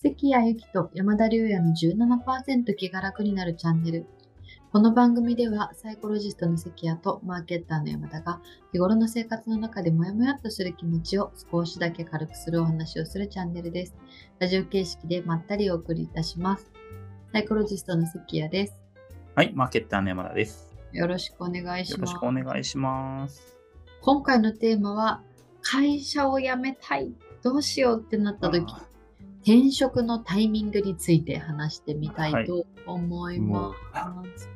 [0.00, 4.06] 関谷由紀と山田龍也の17%気が楽になるチャンネル。
[4.70, 8.40] この番組ではサイコロジストの関谷とマーケッターの山田が
[8.70, 13.96] 日頃の生活の中でモヤモヤっとする気持ちを少しだけ軽くするお話をするチャンネルです。
[14.38, 16.70] ラジオ形式でまったりお送りいたします。
[17.32, 18.80] サイコロジストの関谷です。
[19.34, 20.76] はい、マーケッターの山田です。
[20.92, 22.22] よろしくお願いしますよろしく。
[22.22, 23.56] お願いします。
[24.00, 25.22] 今回のテーマは
[25.60, 27.12] 会社を辞めたい。
[27.42, 28.87] どうしようってなった時、あ
[29.48, 33.72] 転職のタイミングについて話してみたいと思いま
[34.36, 34.50] す。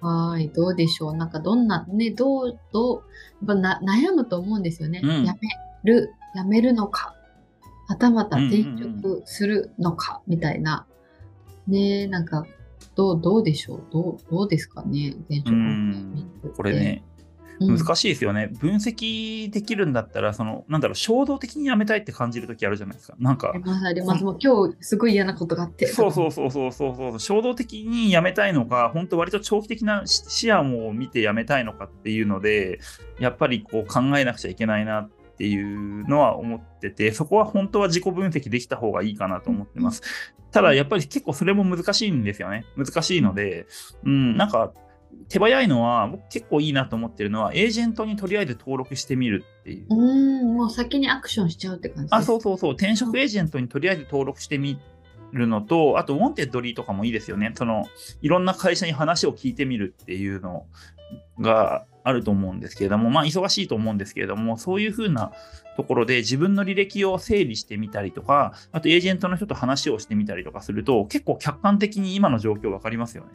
[0.00, 1.16] はい、どうでしょう？
[1.16, 3.04] なんかどんな、ね、どう、ど
[3.46, 5.00] う、な悩むと思うんですよね。
[5.04, 5.24] うん。
[5.24, 5.38] 辞め
[5.84, 7.14] る、辞めるのか、
[7.86, 10.84] はたまた転職するのか、みたいな。
[11.68, 12.44] ねなんか、
[12.96, 13.82] どう、どうでしょう？
[13.92, 15.10] どう、どうですかね？
[15.10, 16.40] 転職うのタイミンん。
[16.42, 17.11] グこれね、うん
[17.60, 18.50] 難しいですよね。
[18.60, 23.16] 分析できるんだったら、その、なんだろう、衝動的にやめたいって感じるときあるじゃないですか。
[23.18, 24.24] なんかあり、ます。
[24.24, 25.86] もう今日すごい嫌なことがあって。
[25.86, 32.80] そうそうそうそうそうそう、衝動的にやめたいのか、本当割と長期的な視視野も見てやめたいのかっていうので、
[33.18, 40.02] やっぱりこう考えなくちゃいけないなっていうのは思ってて、そこは本当は自己分析できた方がいいかなと思ってます。
[40.52, 42.66] ただやっぱり結構それも難しいんですよね。
[42.76, 43.66] 難しいので、
[44.04, 44.72] うん、なんか
[45.28, 49.86] 手早いのは、僕結構いいなと思ってるのは、エージェントにとりあえず登録してみるっていう。
[49.88, 54.78] うーん、もう先にアクションしちゃうって感じあ、そうそうそう、転職エージェントにとりあえず登録してみ
[55.32, 57.52] るのと、あと、 Wantedly とかもいいですよね。
[57.54, 57.86] その、
[58.20, 60.66] いろんな会社に話を聞いてみるっていうの
[61.40, 65.32] があると思うんですけれども、まあ、忙しいと思うんですけれども、そういうふうな
[65.76, 73.30] ところで自分の履歴を整理してみたりとか、あと、エージェントの人と話をしてみたりとかすると、結構客観的に今の状況わかりますよね。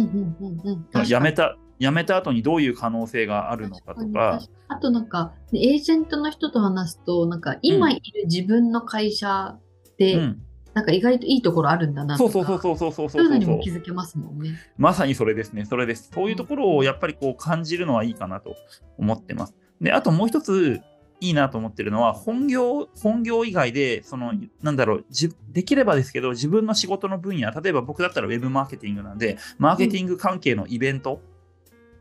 [0.00, 1.04] うんうんうんうん。
[1.04, 9.56] 辞めた、辞めた後にどういう可能性があるのかとか、あとなんか、エージェントの人と話すと、なんか今いる自分の会社
[9.98, 10.42] で、うん、
[10.74, 14.58] なんか意外といいところあるんだなとか、そうそうそうそうそうそうそうそうそう気づけますもんね。
[14.76, 16.10] まさにそれですね、それです。
[16.12, 18.54] そういうところをやっぱりこう感じるのはいいかなと
[18.98, 19.54] 思ってます。
[19.80, 20.80] で、あともう一つ
[21.20, 24.32] いいなと思ってるのは、本業、本業以外で、その、
[24.62, 31.20] なんだろう、じできればですけど、自分の仕事の分野、例えば僕だったらウェブマーケティングなんで、マーケティング関係のイベント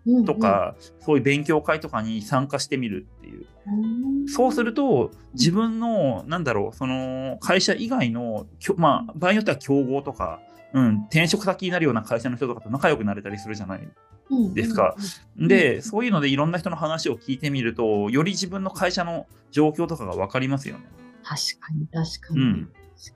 [0.05, 0.17] うん。
[0.17, 3.47] うんと、か、そういう勉強会とかに参加してみるっていう。
[3.65, 4.27] うん。
[4.27, 10.39] そうすると、自分の、なんだろう、その、会社以外の、きょまあ、場合によっては競合とか、
[10.75, 13.90] うん、転職先になるような会社の人とかと仲良くなれたりするじゃない
[14.30, 14.96] うんですか。
[15.38, 20.84] うんで、うんそういうのでいろんな人の話を聞いてみると、より自分の会社の状況とかが分かりますよね。
[21.24, 22.41] 確かに確かに。
[22.41, 22.69] うん。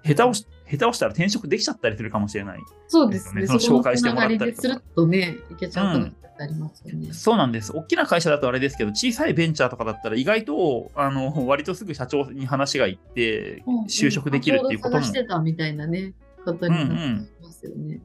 [0.06, 2.60] 下手をし、下手をしたら転職できちゃったりするかもしれない。
[2.88, 3.46] そうですね。
[3.46, 7.12] その紹介してもらったりとかとね、いけちゃうありますよね。
[7.12, 7.76] そうなんです。
[7.76, 18.02] 大きな会社だとあれですけど、小さいベンチャーとかだったら意外と、あの、割とすぐ社長に話が行って、就職できるっていうこともあちょうど探してたみたいなね、ことになますよね。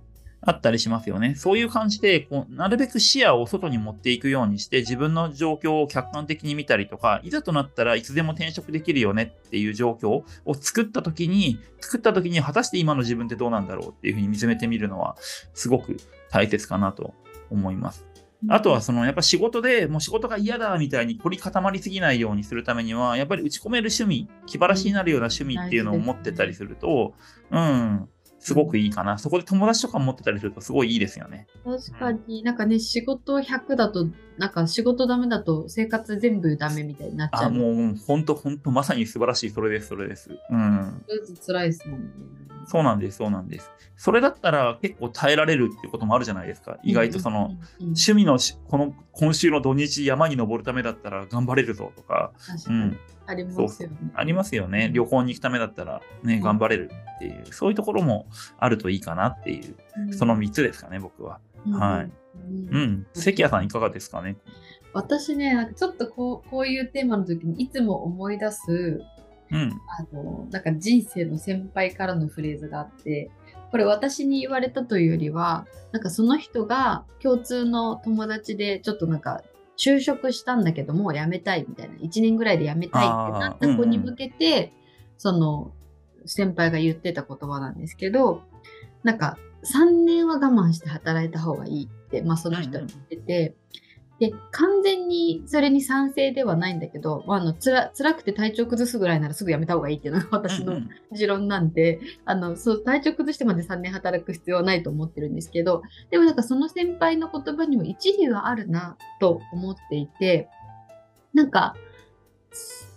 [0.46, 1.34] あったりしますよね。
[1.36, 15.16] そういう感じで、こうなるべく視野を外に持っていくようにして、自分の状況を客観的に見たりとか、いざとなったらいつでも転職できるよねっていう状況を作ったときに、作ったときに果たして今の自分ってどうなんだろうっていうふうに見つめてみるのは、
[15.54, 15.96] すごく
[16.30, 17.14] 大切かなと
[17.50, 18.04] 思います。
[18.48, 27.14] あとはそのやっぱ仕事でもう仕事が嫌だみたいに凝り固まりすぎないようにするためにはやっぱり打ち込める趣味気晴らしになるような趣味っていうのを持ってたりすると
[27.50, 28.08] うん
[28.44, 34.06] すごくいいかなそこで友達とか持ってたりするとすごいいいですよね確かになんかね、仕事100だと、
[34.36, 37.46] なんか仕事ダメだと生活全部ダメみたいになっちゃう。
[37.46, 42.08] あもう本当本当まさに素晴らしいそれですそれですうんとりあえず辛いですもんね。
[42.66, 43.70] そうなんですそうなんです。
[43.96, 46.78] それだったら結構耐えられるっていうこともあるじゃないですか。
[46.82, 52.32] 意外とその、趣味のしこの今週の土日山に登るためだったら頑張れるぞとか。
[52.68, 52.98] うん。
[53.26, 53.96] ありますよね。
[54.14, 54.86] ありますよね。
[54.86, 54.92] うん。
[54.92, 56.42] 旅行に行くためだったらね、うん。
[56.42, 58.26] 頑張れるっていう、そういうところも
[58.58, 61.40] あるといいかなっていう、その3つですかね、僕は。
[61.72, 62.10] はい
[62.48, 63.06] うんうん。
[63.14, 64.36] 関谷さんいかがですかね
[64.92, 69.02] 私ね、ちょっとこうこういうテーマの時にいつも思い出す
[69.50, 69.80] うん。
[69.98, 73.30] あのなんか人生の先輩からのフレーズがあって
[73.70, 79.42] これ私に言われたというよりはなんかその人が共通の友達でちょっとなんか
[79.76, 84.72] 就職したんだけどもう辞めたいみたいな1年ぐらいで辞めたいってなった子に向けて、
[85.18, 85.72] その
[86.24, 88.42] 先輩が言ってた言葉なんですけど
[89.02, 93.54] なんか3年は我慢して働いた方がいいって、まあ、その人は言ってて、
[94.20, 101.16] で完全にそれに賛成ではないんだけど、まあ、あのつら辛くて体調崩すぐらいならすぐやめた方がいいっていうのが 私のうんうん。
[101.16, 110.48] 持論なんで、あのそう体調崩してまで3年働く必要はないと思ってるんですけどでもなんかその先輩の言葉にも一理はあるなと思っていて
[111.32, 111.76] なんか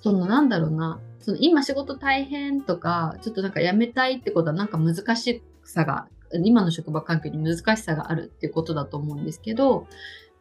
[0.01, 6.07] そのなんだろうなその今仕事大変とか、ちょっとなんか辞めたいってことはなんか難しさが、
[6.41, 9.87] 今の職場環境に難しさがあるっていうことだと思うんですけど、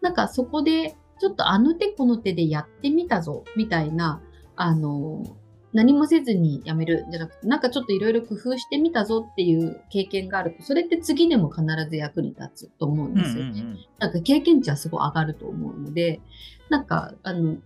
[0.06, 4.23] なんかそこでちょっとあの手この手でやってみたぞみたいな、
[4.55, 5.25] あの、
[5.73, 13.50] 何もせずに辞めるんじゃなくて、なんかちょっといろいろ工夫してみたぞっていう経験があると、それって次でも必ず役に立つと思うんですよね。
[13.50, 16.20] うんうんうん、なんか経験値はすごい上がると思うので、
[16.69, 17.56] なんか、あの、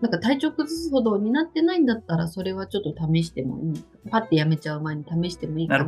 [0.00, 3.84] なんか体調崩すほどになってないんだったら、それはちょっと試してもいい。
[4.10, 5.84] パッてやめちゃう前に試してもいいかな。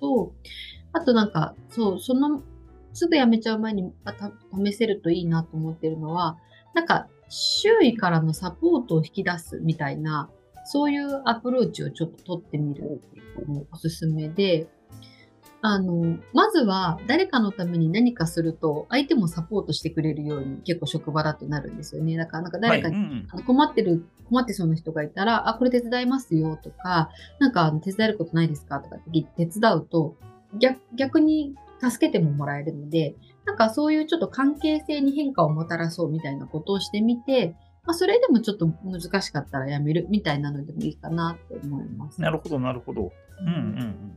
[0.00, 0.32] と、
[0.94, 2.42] あとなんか、そう、その、
[2.96, 3.92] すぐやめちゃう前に
[4.64, 6.38] 試せるといいなと思ってるのは、
[6.74, 10.30] なんか、周囲からのサポートを引き出すみたいな、
[10.64, 13.00] そういうアプローチをちょっと取ってみる
[13.46, 14.68] のもおすすめで、
[15.60, 22.16] あの、まずは誰かのために何かすると、相手もサポートしてくれるように結構職場だとなるんですよね。
[22.16, 27.10] だからなんか誰かに、はいうん、困ってる、困ってそうな人がいたら、あ、これ手伝いますよとか、
[27.40, 30.16] なんか手伝えることないですかとかって手伝うと、
[30.58, 33.14] 逆逆に助けてももらえるので、
[33.44, 42.20] なんかそういうちょっと関係性に変化をもたらそうみたいなことをしてみて、まあ、それでもちょっと難しかったらやめるみたいなのでもいいかなと思います。
[42.20, 43.12] なるほど、なるほど。
[43.40, 44.16] うんうんうん。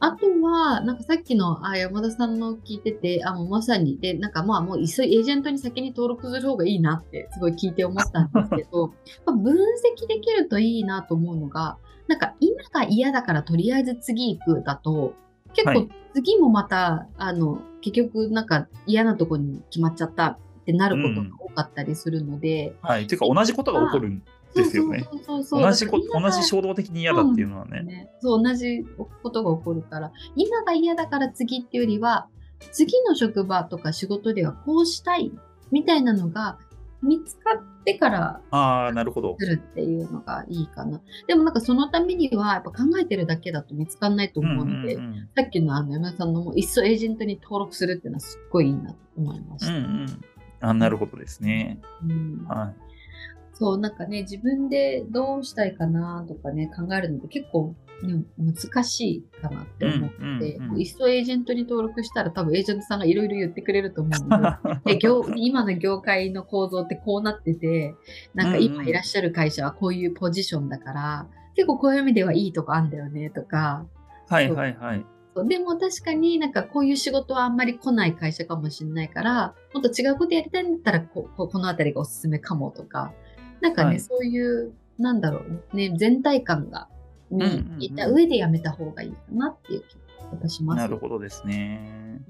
[0.00, 8.88] あとは、なんかさっきのあ山田さんの聞いてて、あもうまさに、で、なんかまあもう急いエージェントに先に登録する方がいいなってすごい聞いて思ったんですけど、
[9.26, 11.78] まあ分析できるといいなと思うのが、
[12.08, 15.14] なんか今が嫌だからとりあえず次行くだと、
[15.54, 22.74] 結構次もまた、はい、あの、結局なんか嫌なとこに決まっちゃったってなることが多かったりするので。
[22.82, 23.06] うん、はい。
[23.06, 24.22] ていうか同じことが起こるん
[24.54, 25.06] ですよね。
[25.26, 27.82] 同じこ同じ衝動的に嫌だっていうのはね。
[27.82, 28.84] ねそう、同じ
[29.22, 32.28] ことが起こるから、今が嫌だから次っていうよりは、
[32.70, 35.32] 次の職場とか仕事ではこうしたい
[35.72, 36.58] みたいなのが
[37.02, 41.00] 見つかってからああなるほどするっていうのがいいかな。
[41.26, 49.72] でもなんかそのためにはやっぱ考えてるだけだと見つかんないと思うので、うんうんうん、さっきのあの山田さんのもういっそエージェントに登録するっていうのはすっごいいいなと思いました。
[49.72, 50.20] うんうん、
[50.60, 51.80] あなるほどですね。
[52.02, 52.92] うん、はい
[53.54, 57.74] そう、なんかね、自分でどうしたいかなとかね、考えるのって結構、ね、
[58.38, 67.94] 難しいかなって思って、うんうんうん、いっそエージェントに登録したら多分エージェントさんがいろいろ言ってくれると思うので業 今の業界の構造ってこうなってて、
[68.34, 73.86] なんか今いらっしゃる会社はこういうポジションだから、結構こういう意味ではいいとこあんだよねとか。
[74.28, 75.04] はいはいはい。
[75.46, 83.12] でも確かになんかこういう仕事はあんまり来ない会社かもしれないから、もっと違うことやりたいんだったらここの辺りがおすすめかもとか、
[83.60, 85.76] なんかね、はい、そういう、なんだろう。
[85.76, 86.88] ね、全体感が、
[87.36, 89.84] にいた上でやめた方がいいかなっていう
[90.38, 90.78] 気がします。
[90.78, 92.20] なるほどですね。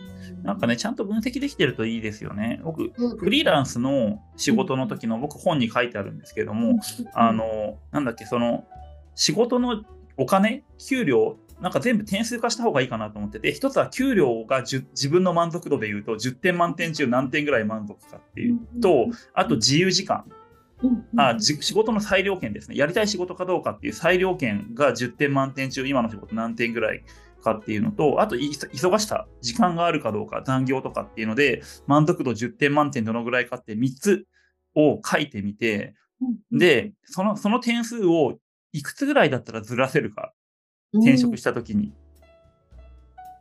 [0.42, 2.60] なんかね、ちゃんと分析できてるといいですよね。
[2.64, 6.80] 僕、フリーランスの仕事の時の、僕本に書いてあるんですけども、
[7.14, 8.64] あの、なんだっけ、その、
[9.14, 9.84] 仕事の
[10.16, 20.24] お金、給料、なんか全部点数化した方がいいかなと思ってて、一つは給料が自分の満足度で言うと10点満点中何点ぐらい満足かっていうと、あと自由時間。
[21.16, 22.76] あ仕事の裁量権ですね。
[22.76, 27.04] やりたい仕事かどうかっていう裁量権が10点満点中、今の仕事何点ぐらい
[27.42, 34.26] かっていうのと、あと忙しさ、時間があるかどうか、残業とかっていうので、満足度10点満点どのぐらいかって3つ
[34.74, 35.94] を書いてみて、
[36.50, 38.38] で、そのその点数を
[38.72, 40.32] いくつぐらいだったらずらせるか、
[40.94, 41.92] 転職した時に。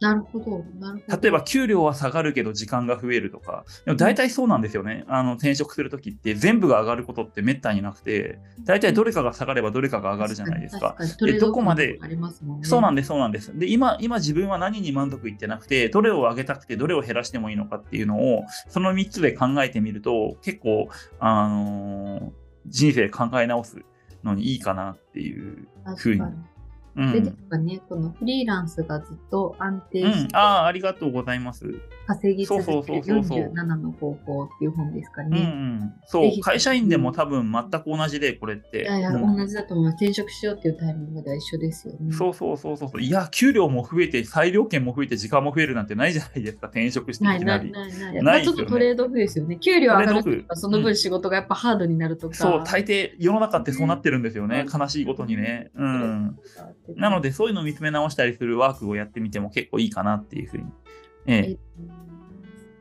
[0.01, 0.65] なるほど。
[0.79, 1.21] なるほど。
[1.21, 3.65] 例えば、給料は下がるけど時間が増えるとか。
[3.85, 5.05] でも大体そうなんですよね。
[5.07, 10.97] あの、転職するときって全部が上がることってめったになくて、大体どれかが下がればどれかが上がるじゃないですか。
[11.19, 11.99] で、どこまで、
[12.63, 13.57] そうなんです、そうなんです。
[13.57, 22.31] で、今、今自分は何に満足いってなくて、どれを上げたくてどれを減らしてもいいのかっていうのを、その3つで考えてみると、結構、あのー、
[22.65, 23.83] 人生考え直す
[24.23, 26.21] のにいいかなっていうふうに
[26.95, 31.65] うん、で、ですかね、このフリーランスがずっと安定して、うん、ああ、ありがとうございます。
[32.07, 35.39] 稼ぎ続ける47の方法っていう本ですかね。
[35.39, 35.49] うん、う
[35.85, 38.81] ん、そう、会社員でも多分全く同じで、これって。
[38.81, 39.95] いやいや、同じだと思います。
[39.95, 42.13] 転職しようっていうタイミングでは一緒ですよね。
[42.13, 43.01] そうそうそうそう。
[43.01, 47.71] いや、給料も増えて、裁量権も増えて、時間も増えるなんてないじゃないですか、転職していきなり。
[47.71, 48.23] ないないないない。
[48.23, 49.57] まあ、ちょっとトレードオフですよね。
[49.57, 52.35] 給料上がるとその分仕事がやっぱハードになるとか。
[52.35, 54.65] そう、大抵世の中ってそうなってるんですよね。
[54.71, 55.71] 悲しいことにね。
[55.75, 56.37] うん。
[56.95, 60.63] なので、そういうのを見つめ直したりするワークをやってみても結構いいかなっていうふうに、
[61.25, 61.57] ええ、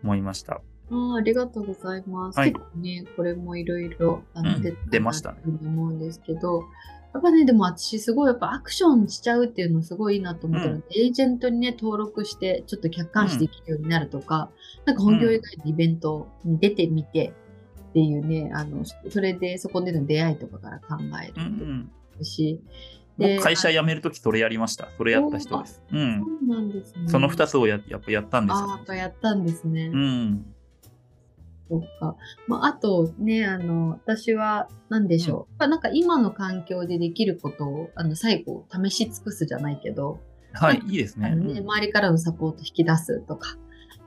[0.02, 0.60] 思いました。
[0.92, 2.38] あありがとうございます。
[2.38, 4.22] はい、結構ね、これもいろいろ
[4.90, 5.38] 出ましたね。
[5.44, 6.64] 思うんですけど、
[7.12, 17.32] やっぱね、でも私すごいやっぱアクションしちゃうっていうのすごいいいなと思ったので、うん、エージェントにね、登録してちょっと客観視できるようになるとか、うん、なんか本業以外のイベントに出てみて
[17.90, 21.90] っていうね、あの、それでそこでの出会いとかから考えると、うんうん。
[23.20, 24.88] 僕会社辞めるときそれやりました。
[24.96, 25.82] それやった人です。
[25.92, 26.20] うん。
[26.20, 27.08] そうなんですね。
[27.08, 28.58] その2つをややっぱやったんですよ。
[28.60, 29.90] ああ、やっぱやったんですね。
[29.92, 30.54] うん。
[31.68, 32.16] そうか。
[32.48, 35.54] まあ、あとね、あの、私は、何でしょう。
[35.58, 40.18] まあ、なんか今の環境でできることを、あの、最後、試し尽くすじゃないけど、
[40.52, 41.28] はい、いいですね。
[41.28, 43.56] あのね周りからのサポート引き出すとか、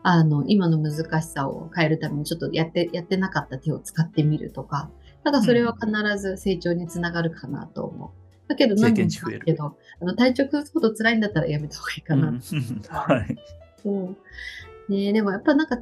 [0.02, 4.90] あの、今の難しさを変えるためにちょっとやって、やってなかった手を使ってみるとか、
[5.24, 8.23] なんかそれは必ず成長につながるかなと思う。
[8.48, 12.30] だけど、経何も験値増えるけど、あの体調崩すほど辛いんだったらやめた方がいいかな。
[12.30, 12.42] うん
[12.90, 13.38] はい。
[13.86, 14.18] うん
[14.90, 15.78] ね、でもやっぱなんか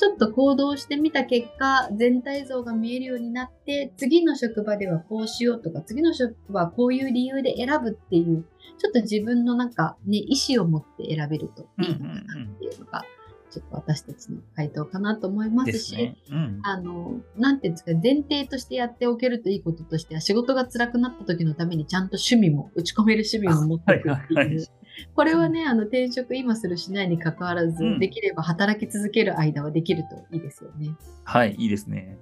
[0.00, 8.44] ちょっと行動してみた結果全体像が見えるようになって次の職場ではこうしようとか次の職場はこういう理由で選ぶっていう
[8.78, 12.24] ちょっと自分のなんかね意思を持って選べるといいのかなっ
[12.58, 13.06] ていうのが、ちょ
[13.58, 15.96] っと私たちの回答かなと思いますし。
[15.96, 16.16] ね。
[16.30, 16.60] うん。
[16.62, 24.36] あの、なんていうんですか、前提としてやっておけるといいこととしては、仕事が辛くなった時のためにちゃんと趣味も、打ち込める趣味も持っていくっていう。
[24.36, 24.66] はいはいはい
[25.14, 30.94] これはね、あの、転職今するしないに関わらず、うんできれば働き続ける間はできるといいですよね。
[31.24, 32.18] はい、いいですね。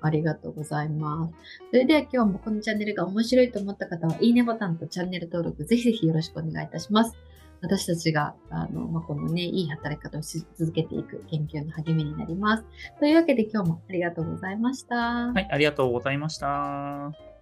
[0.00, 1.34] ありがとうございます。
[1.70, 7.16] それでは今日もこのチャンネルが面白いと思った方は、いいねボタンとチャンネル登録、ぜひぜひよろしくお願いいたします。
[7.64, 12.64] 私たちが、あの、まあ、このね、いい働き方をし続けていく研究の励みになります。
[13.00, 14.96] というわけで今日もありがとうございました。
[14.96, 17.33] はい、ありがとうございました。